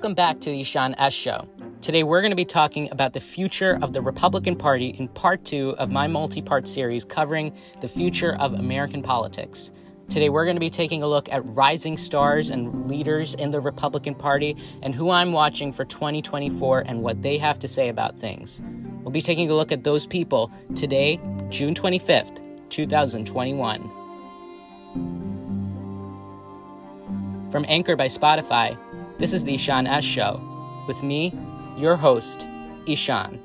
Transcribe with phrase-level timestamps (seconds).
[0.00, 1.12] Welcome back to the Ishaan S.
[1.12, 1.46] Show.
[1.82, 5.44] Today we're going to be talking about the future of the Republican Party in part
[5.44, 9.72] two of my multi part series covering the future of American politics.
[10.08, 13.60] Today we're going to be taking a look at rising stars and leaders in the
[13.60, 18.18] Republican Party and who I'm watching for 2024 and what they have to say about
[18.18, 18.62] things.
[19.02, 21.20] We'll be taking a look at those people today,
[21.50, 22.40] June 25th,
[22.70, 23.90] 2021.
[27.50, 28.78] From Anchor by Spotify,
[29.20, 30.40] this is the Ishaan S Show
[30.88, 31.38] with me,
[31.76, 32.48] your host,
[32.86, 33.38] Ishaan.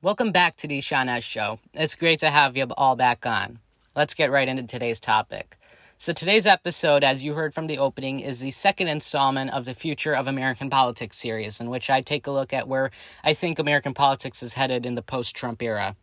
[0.00, 1.58] Welcome back to the Ishaan S Show.
[1.74, 3.58] It's great to have you all back on.
[3.96, 5.56] Let's get right into today's topic.
[5.98, 9.74] So, today's episode, as you heard from the opening, is the second installment of the
[9.74, 12.92] Future of American Politics series, in which I take a look at where
[13.24, 15.96] I think American politics is headed in the post Trump era.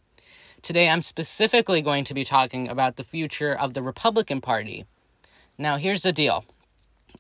[0.62, 4.86] Today, I'm specifically going to be talking about the future of the Republican Party.
[5.58, 6.45] Now, here's the deal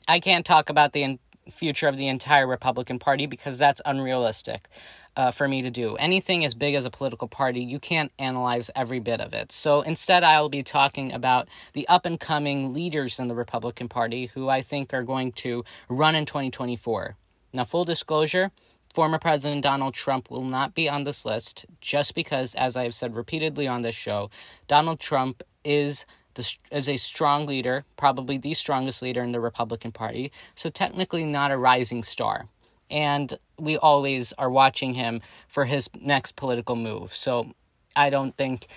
[0.07, 4.67] I can't talk about the in- future of the entire Republican Party because that's unrealistic
[5.15, 5.95] uh, for me to do.
[5.95, 9.51] Anything as big as a political party, you can't analyze every bit of it.
[9.51, 14.27] So instead, I'll be talking about the up and coming leaders in the Republican Party
[14.33, 17.15] who I think are going to run in 2024.
[17.53, 18.51] Now, full disclosure,
[18.99, 22.93] Former President Donald Trump will not be on this list just because, as I have
[22.93, 24.29] said repeatedly on this show,
[24.67, 29.93] Donald Trump is the, is a strong leader, probably the strongest leader in the Republican
[29.93, 32.49] Party, so technically not a rising star.
[32.91, 37.15] And we always are watching him for his next political move.
[37.15, 37.53] So
[37.95, 38.67] I don't think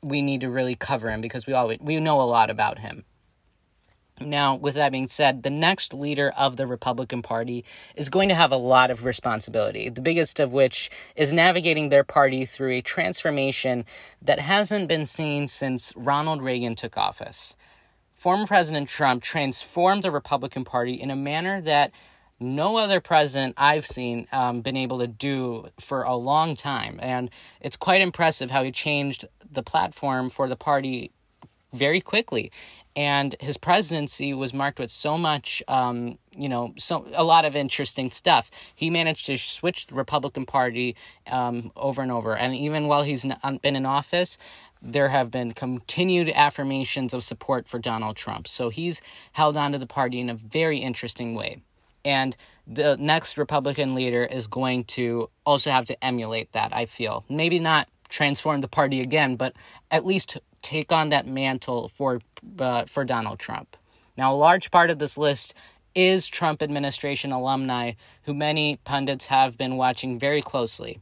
[0.00, 3.02] we need to really cover him because we always we know a lot about him.
[4.28, 8.34] Now, with that being said, the next leader of the Republican Party is going to
[8.34, 12.82] have a lot of responsibility, the biggest of which is navigating their party through a
[12.82, 13.84] transformation
[14.20, 17.54] that hasn't been seen since Ronald Reagan took office.
[18.14, 21.92] Former President Trump transformed the Republican Party in a manner that
[22.38, 26.98] no other president I've seen um, been able to do for a long time.
[27.02, 27.30] And
[27.60, 31.12] it's quite impressive how he changed the platform for the party
[31.72, 32.52] very quickly
[32.94, 37.56] and his presidency was marked with so much um, you know so a lot of
[37.56, 38.50] interesting stuff.
[38.74, 40.96] He managed to switch the republican party
[41.30, 42.36] um, over and over.
[42.36, 44.38] And even while he's not been in office
[44.84, 48.48] there have been continued affirmations of support for donald trump.
[48.48, 49.00] So he's
[49.32, 51.62] held on to the party in a very interesting way.
[52.04, 52.36] And
[52.66, 57.24] the next republican leader is going to also have to emulate that i feel.
[57.28, 59.54] Maybe not transform the party again but
[59.90, 62.20] at least take on that mantle for
[62.58, 63.76] uh, for Donald Trump.
[64.16, 65.54] Now, a large part of this list
[65.94, 67.92] is Trump administration alumni
[68.22, 71.00] who many pundits have been watching very closely.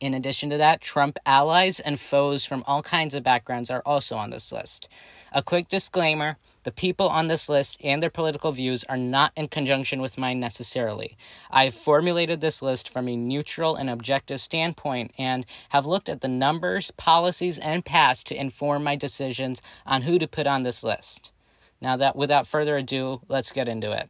[0.00, 4.16] In addition to that, Trump allies and foes from all kinds of backgrounds are also
[4.16, 4.88] on this list.
[5.32, 9.48] A quick disclaimer the people on this list and their political views are not in
[9.48, 11.16] conjunction with mine necessarily.
[11.50, 16.22] I have formulated this list from a neutral and objective standpoint and have looked at
[16.22, 20.82] the numbers, policies, and past to inform my decisions on who to put on this
[20.82, 21.32] list.
[21.80, 24.08] Now, that without further ado, let's get into it.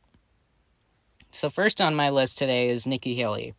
[1.33, 3.55] So, first on my list today is Nikki Haley.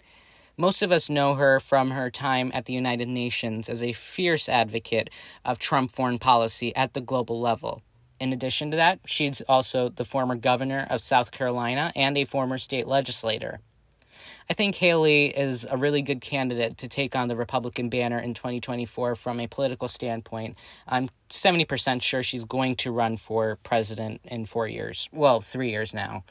[0.58, 4.48] Most of us know her from her time at the United Nations as a fierce
[4.48, 5.10] advocate
[5.44, 7.82] of Trump foreign policy at the global level.
[8.26, 12.58] In addition to that, she's also the former governor of South Carolina and a former
[12.58, 13.60] state legislator.
[14.50, 18.34] I think Haley is a really good candidate to take on the Republican banner in
[18.34, 20.58] 2024 from a political standpoint.
[20.88, 25.08] I'm 70% sure she's going to run for president in four years.
[25.14, 26.24] Well, three years now.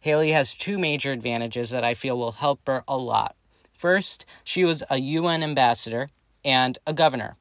[0.00, 3.36] Haley has two major advantages that I feel will help her a lot.
[3.70, 6.08] First, she was a UN ambassador
[6.42, 7.36] and a governor,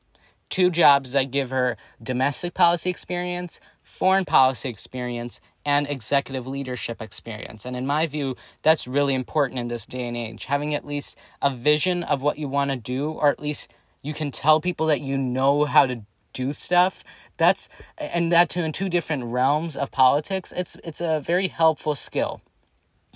[0.50, 7.66] two jobs that give her domestic policy experience, foreign policy experience, and executive leadership experience.
[7.66, 10.46] And in my view, that's really important in this day and age.
[10.46, 14.14] Having at least a vision of what you want to do, or at least you
[14.14, 16.02] can tell people that you know how to
[16.34, 17.04] do stuff.
[17.38, 20.52] That's and that too in two different realms of politics.
[20.56, 22.42] It's it's a very helpful skill.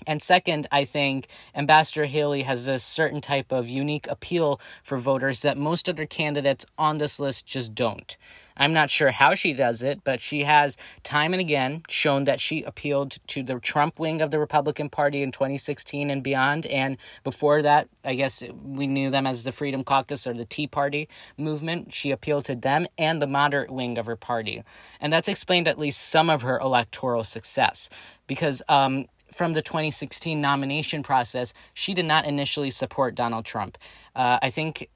[0.05, 5.41] And second, I think Ambassador Haley has this certain type of unique appeal for voters
[5.41, 8.15] that most other candidates on this list just don't.
[8.57, 12.41] I'm not sure how she does it, but she has time and again shown that
[12.41, 16.65] she appealed to the Trump wing of the Republican Party in 2016 and beyond.
[16.65, 20.67] And before that, I guess we knew them as the Freedom Caucus or the Tea
[20.67, 21.07] Party
[21.37, 21.93] movement.
[21.93, 24.63] She appealed to them and the moderate wing of her party.
[24.99, 27.89] And that's explained at least some of her electoral success.
[28.25, 33.77] Because um, from the 2016 nomination process, she did not initially support Donald Trump.
[34.15, 34.89] Uh, I think,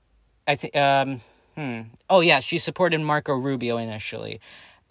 [0.47, 1.21] I think, um,
[1.55, 1.81] hmm.
[2.09, 4.39] Oh yeah, she supported Marco Rubio initially.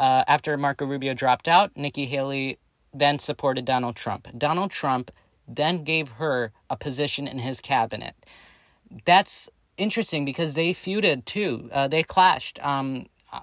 [0.01, 2.59] uh, after Marco Rubio dropped out, Nikki Haley
[2.93, 4.27] then supported Donald Trump.
[4.37, 5.11] Donald Trump
[5.47, 8.15] then gave her a position in his cabinet.
[9.05, 11.69] That's interesting because they feuded too.
[11.73, 13.41] Uh, they clashed um, uh,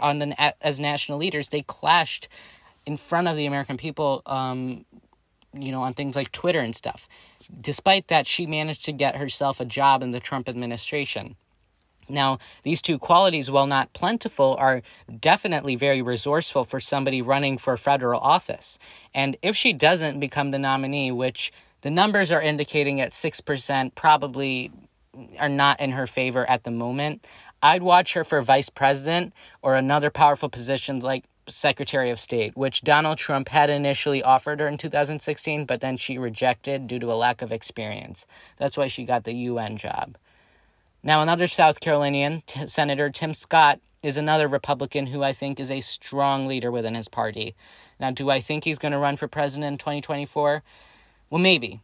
[0.00, 1.48] on the as national leaders.
[1.48, 2.28] They clashed
[2.86, 4.22] in front of the American people.
[4.26, 4.84] Um,
[5.62, 7.08] you know, on things like Twitter and stuff.
[7.60, 11.36] Despite that, she managed to get herself a job in the Trump administration.
[12.08, 14.82] Now, these two qualities, while not plentiful, are
[15.20, 18.78] definitely very resourceful for somebody running for federal office.
[19.14, 24.70] And if she doesn't become the nominee, which the numbers are indicating at 6%, probably
[25.38, 27.26] are not in her favor at the moment,
[27.62, 29.32] I'd watch her for vice president
[29.62, 34.68] or another powerful positions like Secretary of State, which Donald Trump had initially offered her
[34.68, 38.26] in 2016, but then she rejected due to a lack of experience.
[38.56, 40.16] That's why she got the UN job.
[41.02, 45.70] Now, another South Carolinian, T- Senator Tim Scott, is another Republican who I think is
[45.70, 47.54] a strong leader within his party.
[47.98, 50.62] Now, do I think he's going to run for president in 2024?
[51.30, 51.80] Well, maybe.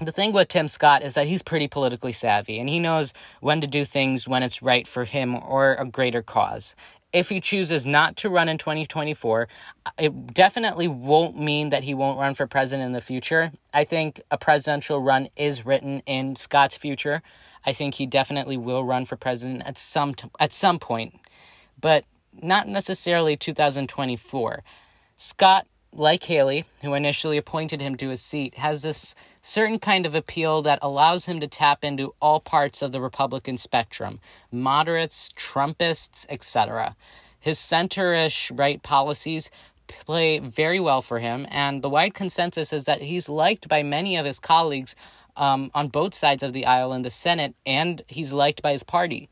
[0.00, 3.60] The thing with Tim Scott is that he's pretty politically savvy and he knows when
[3.60, 6.74] to do things when it's right for him or a greater cause
[7.14, 9.48] if he chooses not to run in 2024,
[9.98, 13.52] it definitely won't mean that he won't run for president in the future.
[13.72, 17.22] I think a presidential run is written in Scott's future.
[17.64, 21.20] I think he definitely will run for president at some t- at some point,
[21.80, 22.04] but
[22.42, 24.64] not necessarily 2024.
[25.14, 25.66] Scott,
[25.96, 30.62] like Haley, who initially appointed him to his seat, has this certain kind of appeal
[30.62, 34.20] that allows him to tap into all parts of the Republican spectrum
[34.50, 36.96] moderates, Trumpists, etc.
[37.38, 39.50] His centerish right policies
[39.86, 44.16] play very well for him, and the wide consensus is that he's liked by many
[44.16, 44.96] of his colleagues
[45.36, 48.82] um, on both sides of the aisle in the Senate, and he's liked by his
[48.82, 49.28] party.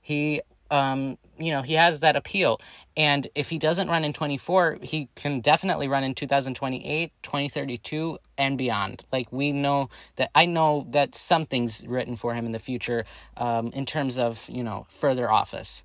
[0.00, 2.60] He um, you know, he has that appeal.
[2.96, 8.58] And if he doesn't run in 24, he can definitely run in 2028, 2032, and
[8.58, 9.04] beyond.
[9.12, 13.04] Like, we know that I know that something's written for him in the future
[13.36, 15.84] um, in terms of, you know, further office.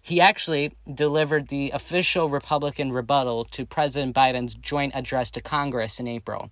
[0.00, 6.08] He actually delivered the official Republican rebuttal to President Biden's joint address to Congress in
[6.08, 6.50] April.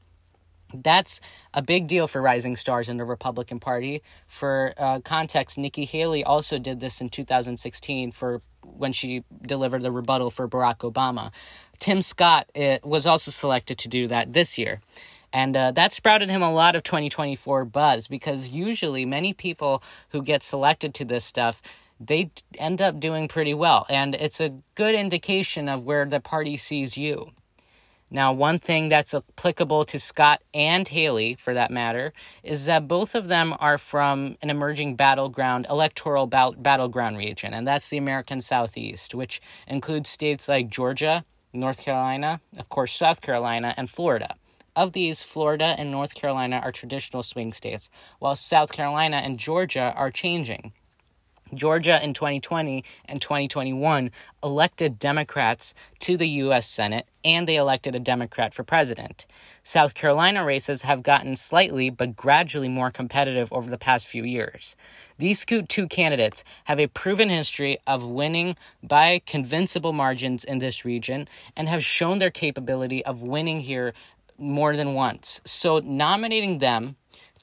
[0.75, 1.21] That's
[1.55, 4.03] a big deal for rising stars in the Republican Party.
[4.27, 9.93] For uh, context, Nikki Haley also did this in 2016 for when she delivered the
[9.93, 11.31] rebuttal for Barack Obama.
[11.79, 14.81] Tim Scott uh, was also selected to do that this year.
[15.33, 20.23] And uh, that sprouted him a lot of 2024 buzz because usually many people who
[20.23, 21.61] get selected to this stuff
[21.99, 23.87] they end up doing pretty well.
[23.89, 27.33] And it's a good indication of where the party sees you.
[28.11, 32.13] Now, one thing that's applicable to Scott and Haley, for that matter,
[32.45, 37.89] is that both of them are from an emerging battleground, electoral battleground region, and that's
[37.89, 43.91] the American Southeast, which includes states like Georgia, North Carolina, of course, South Carolina, and
[43.91, 44.37] Florida.
[44.77, 49.93] Of these, Florida and North Carolina are traditional swing states, while South Carolina and Georgia
[49.97, 50.75] are changing.
[51.55, 54.11] Georgia in 2020 and 2021
[54.43, 56.69] elected Democrats to the U.S.
[56.69, 59.27] Senate and they elected a Democrat for president.
[59.63, 64.77] South Carolina races have gotten slightly but gradually more competitive over the past few years.
[65.19, 71.29] These two candidates have a proven history of winning by convincible margins in this region
[71.57, 73.93] and have shown their capability of winning here
[74.39, 75.41] more than once.
[75.45, 76.97] So, nominating them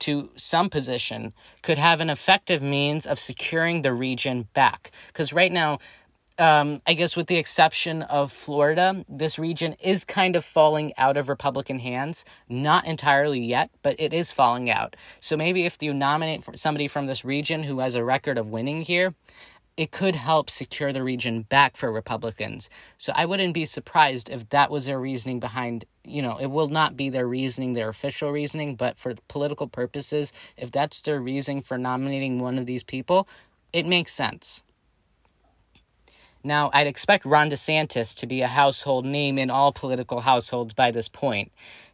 [0.03, 4.91] to some position could have an effective means of securing the region back.
[5.07, 5.79] Because right now,
[6.37, 11.15] um, I guess with the exception of Florida, this region is kind of falling out
[11.15, 12.25] of Republican hands.
[12.49, 14.95] Not entirely yet, but it is falling out.
[15.21, 18.81] So maybe if you nominate somebody from this region who has a record of winning
[18.81, 19.13] here,
[19.75, 22.69] it could help secure the region back for Republicans.
[22.97, 26.67] So I wouldn't be surprised if that was their reasoning behind, you know, it will
[26.67, 31.61] not be their reasoning, their official reasoning, but for political purposes, if that's their reasoning
[31.61, 33.27] for nominating one of these people,
[33.71, 34.61] it makes sense.
[36.43, 40.91] Now, I'd expect Ron DeSantis to be a household name in all political households by
[40.91, 41.53] this point.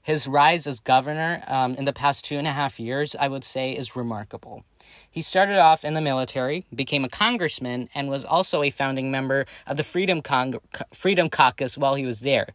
[0.09, 3.43] His rise as governor um, in the past two and a half years, I would
[3.43, 4.63] say, is remarkable.
[5.07, 9.45] He started off in the military, became a congressman, and was also a founding member
[9.67, 10.61] of the Freedom, Cong-
[10.91, 12.47] Freedom Caucus while he was there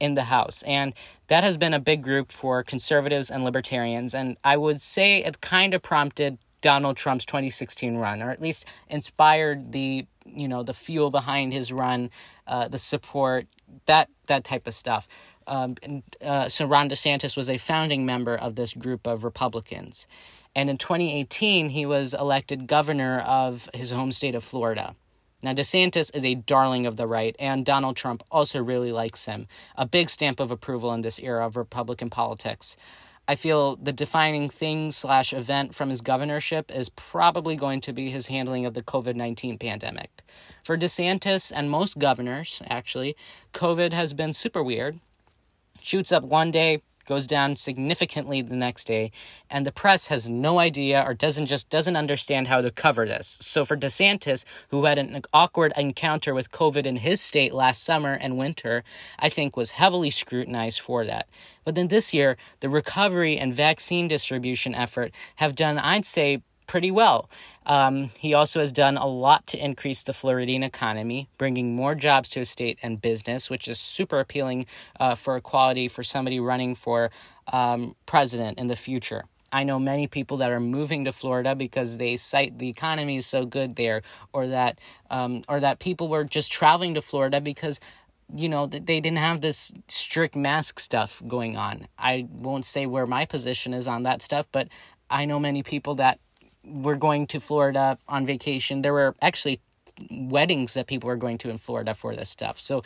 [0.00, 0.62] in the House.
[0.62, 0.94] And
[1.26, 4.14] that has been a big group for conservatives and libertarians.
[4.14, 8.64] And I would say it kind of prompted Donald Trump's 2016 run, or at least
[8.88, 12.08] inspired the you know the fuel behind his run,
[12.46, 13.48] uh, the support,
[13.86, 15.06] that that type of stuff.
[15.46, 15.76] Um,
[16.20, 20.06] uh, so Ron DeSantis was a founding member of this group of Republicans.
[20.54, 24.94] And in 2018, he was elected governor of his home state of Florida.
[25.42, 29.48] Now, DeSantis is a darling of the right, and Donald Trump also really likes him.
[29.76, 32.76] A big stamp of approval in this era of Republican politics.
[33.26, 38.10] I feel the defining thing slash event from his governorship is probably going to be
[38.10, 40.22] his handling of the COVID 19 pandemic.
[40.64, 43.16] For DeSantis and most governors, actually,
[43.52, 45.00] COVID has been super weird.
[45.82, 49.10] Shoots up one day, goes down significantly the next day
[49.50, 53.38] and the press has no idea or doesn't just doesn't understand how to cover this.
[53.40, 58.12] So for desantis who had an awkward encounter with covid in his state last summer
[58.12, 58.84] and winter
[59.18, 61.28] i think was heavily scrutinized for that.
[61.64, 66.90] But then this year the recovery and vaccine distribution effort have done i'd say pretty
[66.90, 67.28] well.
[67.64, 72.28] Um, he also has done a lot to increase the Floridian economy, bringing more jobs
[72.30, 74.66] to his state and business, which is super appealing
[74.98, 77.10] uh, for equality for somebody running for
[77.52, 79.24] um, president in the future.
[79.52, 83.26] I know many people that are moving to Florida because they cite the economy is
[83.26, 84.02] so good there,
[84.32, 87.78] or that, um, or that people were just traveling to Florida because
[88.34, 91.86] you know they didn't have this strict mask stuff going on.
[91.98, 94.68] I won't say where my position is on that stuff, but
[95.10, 96.18] I know many people that
[96.64, 98.82] were going to Florida on vacation.
[98.82, 99.60] There were actually
[100.10, 102.58] weddings that people were going to in Florida for this stuff.
[102.58, 102.82] So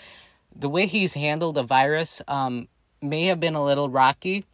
[0.55, 2.69] the way he's handled the virus um,
[3.03, 4.45] may have been a little rocky,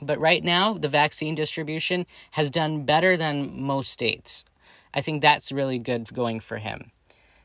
[0.00, 4.44] but right now the vaccine distribution has done better than most states.
[4.94, 6.90] I think that's really good going for him.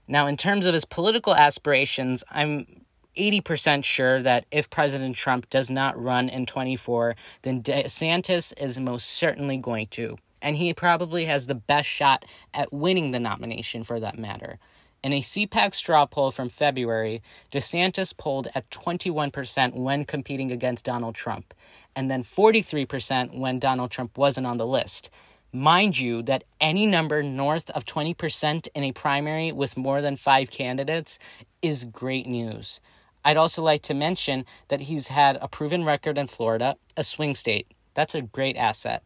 [0.08, 2.86] Now, in terms of his political aspirations, I'm
[3.18, 9.08] 80% sure that if President Trump does not run in 24, then DeSantis is most
[9.08, 14.00] certainly going to and he probably has the best shot at winning the nomination for
[14.00, 14.60] that matter.
[15.04, 21.16] In a CPAC straw poll from February, DeSantis polled at 21% when competing against Donald
[21.16, 21.54] Trump,
[21.96, 25.10] and then 43% when Donald Trump wasn't on the list.
[25.54, 30.50] Mind you, that any number north of 20% in a primary with more than five
[30.50, 31.20] candidates
[31.62, 32.82] is great news.
[33.24, 37.36] I'd also like to mention that he's had a proven record in Florida, a swing
[37.36, 37.68] state.
[37.94, 39.06] That's a great asset.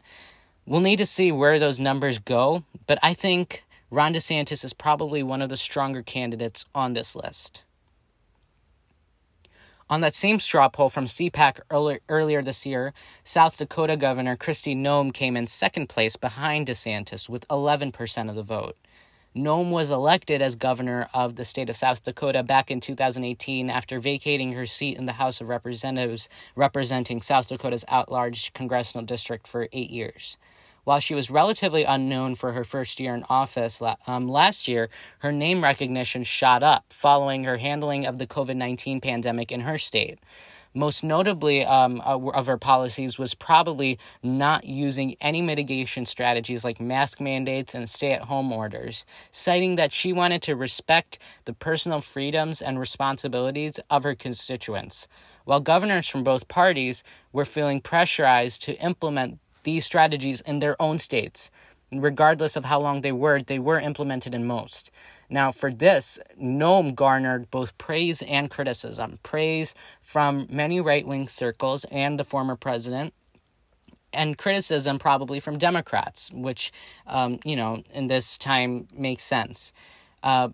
[0.65, 5.23] We'll need to see where those numbers go, but I think Ron DeSantis is probably
[5.23, 7.63] one of the stronger candidates on this list.
[9.89, 12.93] On that same straw poll from CPAC earlier, earlier this year,
[13.25, 18.43] South Dakota Governor Kristi Noem came in second place behind DeSantis with 11% of the
[18.43, 18.77] vote.
[19.35, 23.97] Noem was elected as governor of the state of South Dakota back in 2018 after
[23.97, 29.47] vacating her seat in the House of Representatives representing South Dakota's at large congressional district
[29.47, 30.35] for eight years.
[30.83, 35.31] While she was relatively unknown for her first year in office um, last year, her
[35.31, 40.19] name recognition shot up following her handling of the COVID 19 pandemic in her state.
[40.73, 47.19] Most notably um, of her policies was probably not using any mitigation strategies like mask
[47.19, 52.61] mandates and stay at home orders, citing that she wanted to respect the personal freedoms
[52.61, 55.09] and responsibilities of her constituents.
[55.43, 60.99] While governors from both parties were feeling pressurized to implement these strategies in their own
[60.99, 61.51] states.
[61.91, 64.89] Regardless of how long they were, they were implemented in most.
[65.31, 69.17] Now, for this, Noem garnered both praise and criticism.
[69.23, 73.13] Praise from many right wing circles and the former president,
[74.11, 76.73] and criticism probably from Democrats, which,
[77.07, 79.71] um, you know, in this time makes sense.
[80.21, 80.49] Uh,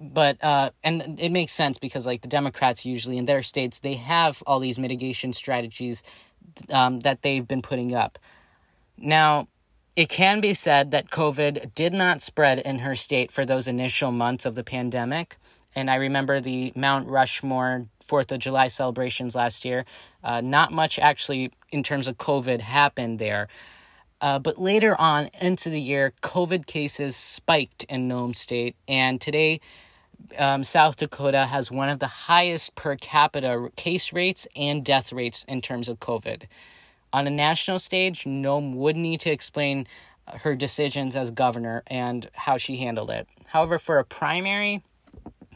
[0.00, 3.94] but uh, and it makes sense because like the Democrats usually in their states they
[3.94, 6.02] have all these mitigation strategies
[6.70, 8.18] um, that they've been putting up.
[8.96, 9.48] Now,
[9.96, 14.10] it can be said that COVID did not spread in her state for those initial
[14.10, 15.36] months of the pandemic.
[15.74, 19.84] And I remember the Mount Rushmore Fourth of July celebrations last year.
[20.22, 23.48] Uh, not much actually in terms of COVID happened there.
[24.20, 28.76] Uh, but later on into the year, COVID cases spiked in Noem State.
[28.88, 29.60] And today,
[30.38, 35.44] um, South Dakota has one of the highest per capita case rates and death rates
[35.46, 36.44] in terms of COVID.
[37.14, 39.86] On a national stage, Noem would need to explain
[40.26, 43.28] her decisions as governor and how she handled it.
[43.46, 44.82] However, for a primary,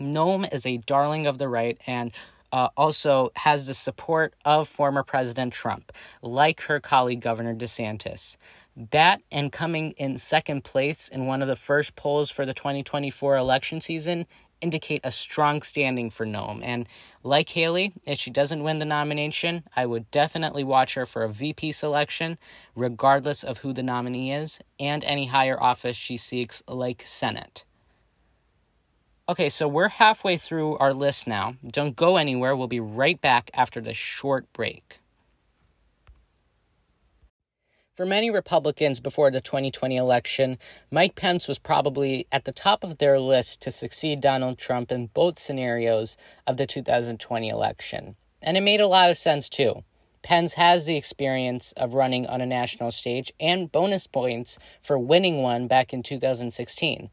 [0.01, 2.13] Noem is a darling of the right and
[2.53, 5.91] uh, also has the support of former President Trump,
[6.23, 8.37] like her colleague Governor DeSantis.
[8.93, 13.37] That and coming in second place in one of the first polls for the 2024
[13.37, 14.29] election season
[14.61, 16.61] indicate a strong standing for Noem.
[16.63, 16.87] And
[17.23, 21.33] like Haley, if she doesn't win the nomination, I would definitely watch her for a
[21.33, 22.39] VP selection,
[22.75, 27.65] regardless of who the nominee is, and any higher office she seeks, like Senate.
[29.29, 31.57] Okay, so we're halfway through our list now.
[31.67, 32.57] Don't go anywhere.
[32.57, 35.01] We'll be right back after this short break.
[37.99, 42.99] For many Republicans before the 2020 election, Mike Pence was probably at the top of
[42.99, 48.15] their list to succeed Donald Trump in both scenarios of the 2020 election.
[48.41, 49.83] And it made a lot of sense too.
[50.23, 55.43] Pence has the experience of running on a national stage and bonus points for winning
[55.43, 57.11] one back in 2016.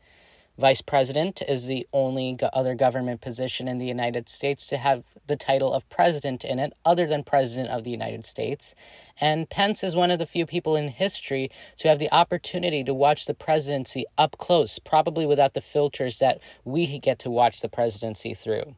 [0.58, 5.36] Vice president is the only other government position in the United States to have the
[5.36, 8.74] title of president in it, other than president of the United States.
[9.20, 12.94] And Pence is one of the few people in history to have the opportunity to
[12.94, 17.70] watch the presidency up close, probably without the filters that we get to watch the
[17.70, 18.76] presidency through.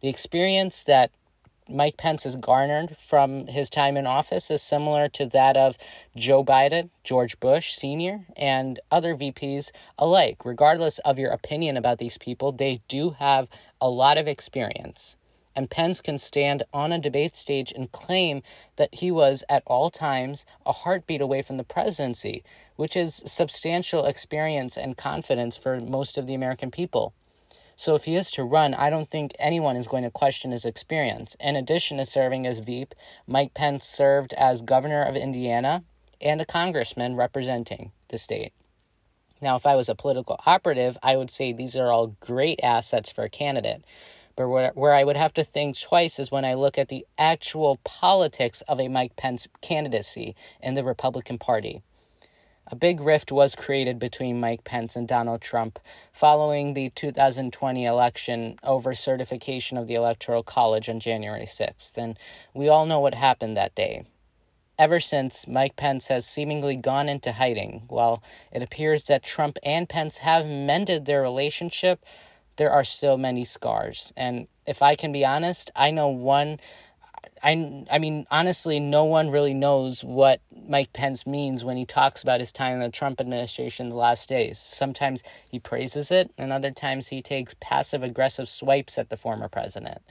[0.00, 1.12] The experience that
[1.70, 5.76] Mike Pence has garnered from his time in office is similar to that of
[6.16, 10.44] Joe Biden, George Bush Sr., and other VPs alike.
[10.46, 13.48] Regardless of your opinion about these people, they do have
[13.82, 15.16] a lot of experience.
[15.54, 18.42] And Pence can stand on a debate stage and claim
[18.76, 22.44] that he was at all times a heartbeat away from the presidency,
[22.76, 27.12] which is substantial experience and confidence for most of the American people.
[27.78, 30.64] So if he is to run, I don't think anyone is going to question his
[30.64, 31.36] experience.
[31.38, 32.92] In addition to serving as Veep,
[33.24, 35.84] Mike Pence served as governor of Indiana
[36.20, 38.52] and a congressman representing the state.
[39.40, 43.12] Now, if I was a political operative, I would say these are all great assets
[43.12, 43.84] for a candidate.
[44.34, 47.06] But where, where I would have to think twice is when I look at the
[47.16, 51.82] actual politics of a Mike Pence candidacy in the Republican Party.
[52.70, 55.78] A big rift was created between Mike Pence and Donald Trump
[56.12, 62.18] following the 2020 election over certification of the Electoral College on January 6th, and
[62.52, 64.04] we all know what happened that day.
[64.78, 67.84] Ever since, Mike Pence has seemingly gone into hiding.
[67.88, 68.22] While
[68.52, 72.04] it appears that Trump and Pence have mended their relationship,
[72.56, 74.12] there are still many scars.
[74.14, 76.60] And if I can be honest, I know one
[77.42, 82.22] I, I mean, honestly, no one really knows what Mike Pence means when he talks
[82.22, 84.58] about his time in the Trump administration's last days.
[84.58, 89.48] Sometimes he praises it, and other times he takes passive aggressive swipes at the former
[89.48, 90.02] president.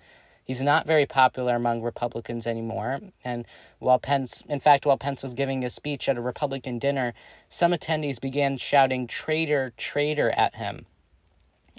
[0.44, 3.02] He's not very popular among Republicans anymore.
[3.24, 3.46] And
[3.80, 7.13] while Pence, in fact, while Pence was giving a speech at a Republican dinner,
[7.50, 10.86] some attendees began shouting traitor, traitor at him.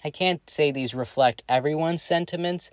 [0.05, 2.71] I can't say these reflect everyone's sentiments,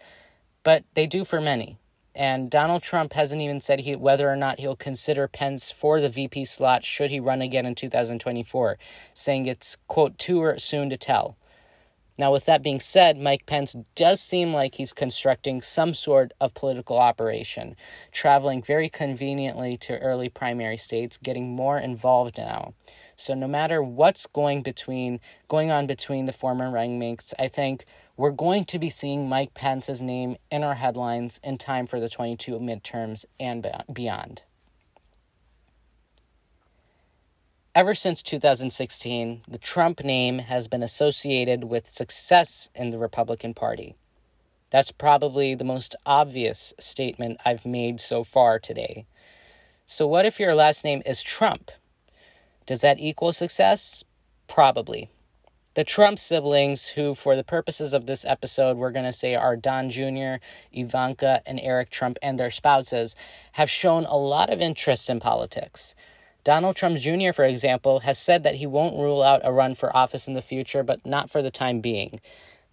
[0.63, 1.77] but they do for many.
[2.15, 6.09] And Donald Trump hasn't even said he, whether or not he'll consider Pence for the
[6.09, 8.77] VP slot should he run again in 2024,
[9.13, 11.35] saying it's, quote, too er, soon to tell.
[12.17, 16.53] Now, with that being said, Mike Pence does seem like he's constructing some sort of
[16.53, 17.75] political operation,
[18.13, 22.73] traveling very conveniently to early primary states, getting more involved now.
[23.17, 27.83] So, no matter what's going between going on between the former running mates, I think
[28.17, 32.09] we're going to be seeing Mike Pence's name in our headlines in time for the
[32.09, 34.43] 22 midterms and beyond.
[37.73, 43.95] Ever since 2016, the Trump name has been associated with success in the Republican Party.
[44.69, 49.05] That's probably the most obvious statement I've made so far today.
[49.85, 51.69] So, what if your last name is Trump?
[52.65, 54.05] Does that equal success?
[54.47, 55.09] Probably.
[55.75, 59.57] The Trump siblings, who, for the purposes of this episode, we're going to say are
[59.57, 60.35] Don Jr.,
[60.71, 63.13] Ivanka, and Eric Trump and their spouses,
[63.53, 65.93] have shown a lot of interest in politics.
[66.45, 69.93] Donald Trump Jr., for example, has said that he won't rule out a run for
[69.93, 72.21] office in the future, but not for the time being.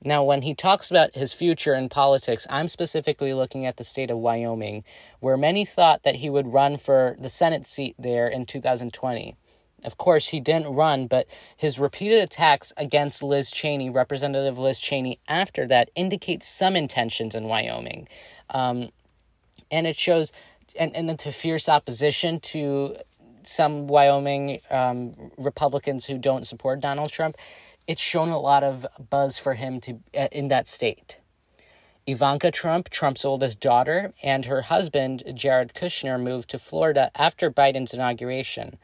[0.04, 4.12] Now, when he talks about his future in politics, I'm specifically looking at the state
[4.12, 4.84] of Wyoming,
[5.18, 9.34] where many thought that he would run for the Senate seat there in 2020.
[9.84, 15.18] Of course, he didn't run, but his repeated attacks against Liz Cheney, Representative Liz Cheney,
[15.28, 18.08] after that indicate some intentions in Wyoming.
[18.50, 18.90] Um,
[19.70, 20.32] and it shows,
[20.78, 22.96] and, and then to fierce opposition to
[23.42, 27.36] some Wyoming um, Republicans who don't support Donald Trump.
[27.86, 31.18] It's shown a lot of buzz for him to uh, in that state.
[32.06, 37.94] Ivanka Trump, Trump's oldest daughter, and her husband, Jared Kushner, moved to Florida after Biden's
[37.94, 38.76] inauguration.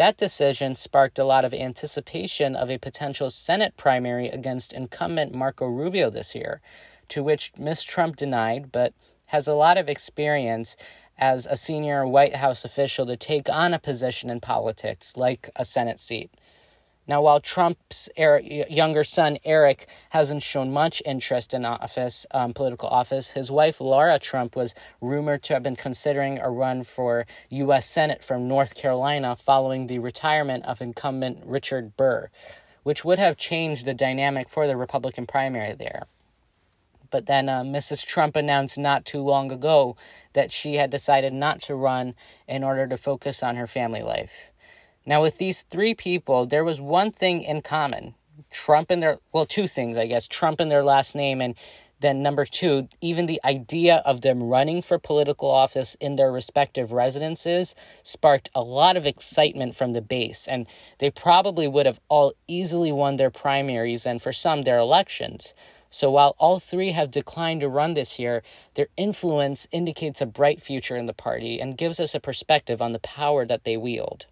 [0.00, 5.66] That decision sparked a lot of anticipation of a potential Senate primary against incumbent Marco
[5.66, 6.62] Rubio this year,
[7.10, 7.82] to which Ms.
[7.82, 8.94] Trump denied, but
[9.26, 10.78] has a lot of experience
[11.18, 15.66] as a senior White House official to take on a position in politics, like a
[15.66, 16.30] Senate seat.
[17.10, 23.32] Now, while Trump's younger son, Eric, hasn't shown much interest in office, um, political office,
[23.32, 27.88] his wife, Laura Trump, was rumored to have been considering a run for U.S.
[27.88, 32.30] Senate from North Carolina following the retirement of incumbent Richard Burr,
[32.84, 36.04] which would have changed the dynamic for the Republican primary there.
[37.10, 38.06] But then uh, Mrs.
[38.06, 39.96] Trump announced not too long ago
[40.34, 42.14] that she had decided not to run
[42.46, 44.49] in order to focus on her family life.
[45.10, 48.14] Now, with these three people, there was one thing in common.
[48.48, 50.28] Trump in their, well, two things, I guess.
[50.28, 51.56] Trump in their last name, and
[51.98, 56.92] then number two, even the idea of them running for political office in their respective
[56.92, 60.46] residences sparked a lot of excitement from the base.
[60.46, 60.68] And
[60.98, 65.54] they probably would have all easily won their primaries and for some, their elections.
[65.90, 68.44] So while all three have declined to run this year,
[68.74, 72.92] their influence indicates a bright future in the party and gives us a perspective on
[72.92, 74.26] the power that they wield.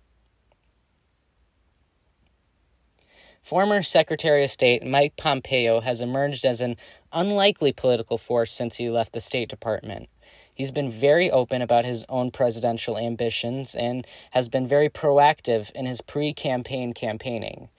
[3.49, 6.77] Former Secretary of State Mike Pompeo has emerged as an
[7.15, 10.11] unlikely political force since he left the State Department.
[10.55, 15.87] He's been very open about his own presidential ambitions and has been very proactive in
[15.87, 17.71] his pre campaign campaigning.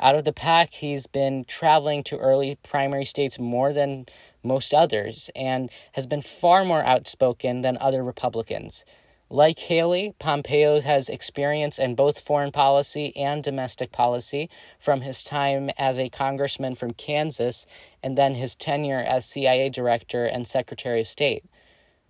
[0.00, 4.06] Out of the pack, he's been traveling to early primary states more than
[4.42, 8.86] most others and has been far more outspoken than other Republicans.
[9.30, 15.68] Like Haley, Pompeo has experience in both foreign policy and domestic policy from his time
[15.76, 17.66] as a congressman from Kansas
[18.02, 21.44] and then his tenure as CIA director and Secretary of State.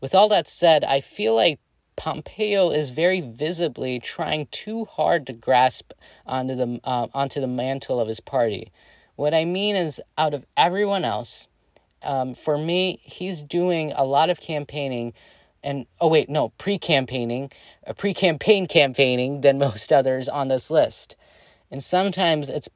[0.00, 1.58] With all that said, I feel like
[1.96, 5.90] Pompeo is very visibly trying too hard to grasp
[6.24, 8.70] onto the uh, onto the mantle of his party.
[9.16, 11.48] What I mean is, out of everyone else,
[12.04, 15.12] um, for me, he's doing a lot of campaigning
[15.62, 17.50] and oh wait no pre-campaigning
[17.86, 21.16] a pre-campaign campaigning than most others on this list.
[21.70, 22.68] And sometimes it's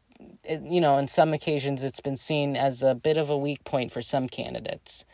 [0.45, 3.64] it, you know in some occasions it's been seen as a bit of a weak
[3.64, 5.05] point for some candidates.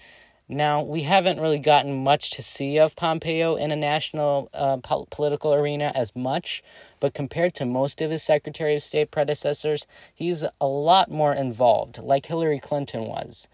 [0.51, 5.07] Now we haven't really gotten much to see of pompeo in a national uh, po-
[5.11, 6.63] political arena as much
[7.01, 11.99] but compared to most of his secretary of state predecessors he's a lot more involved
[11.99, 13.47] like hillary clinton was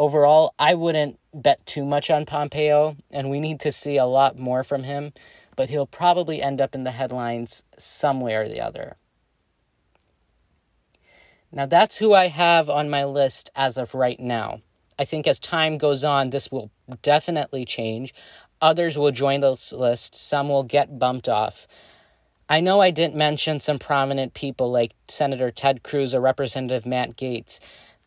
[0.00, 4.38] overall, I wouldn't bet too much on Pompeo, and we need to see a lot
[4.38, 5.12] more from him,
[5.56, 8.96] but he'll probably end up in the headlines some way or the other.
[11.52, 14.62] Now, that's who I have on my list as of right now.
[14.98, 16.70] I think as time goes on, this will
[17.02, 18.14] definitely change.
[18.62, 21.66] Others will join this list, some will get bumped off.
[22.48, 27.16] I know I didn't mention some prominent people like Senator Ted Cruz or Representative Matt
[27.16, 27.60] Gaetz.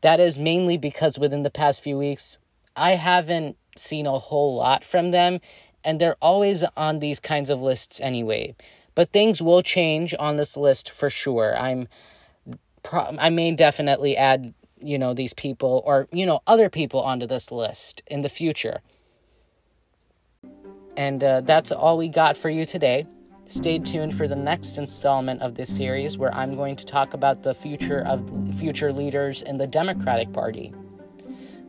[0.03, 2.37] That is mainly because within the past few weeks,
[2.75, 5.39] I haven't seen a whole lot from them,
[5.81, 8.53] and they're always on these kinds of lists anyway.
[8.95, 11.57] But things will change on this list for sure.
[11.57, 11.87] I'm
[12.91, 17.49] I may definitely add, you know, these people or, you know, other people onto this
[17.49, 18.81] list in the future.
[20.97, 23.07] And uh, that's all we got for you today.
[23.53, 27.43] Stay tuned for the next installment of this series where I'm going to talk about
[27.43, 30.73] the future of future leaders in the Democratic Party.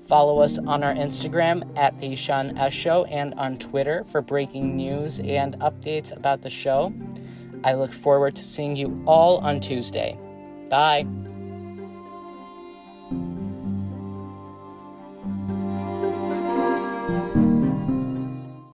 [0.09, 4.75] Follow us on our Instagram at the Ishaan S Show and on Twitter for breaking
[4.75, 6.91] news and updates about the show.
[7.65, 10.19] I look forward to seeing you all on Tuesday.
[10.71, 11.07] Bye.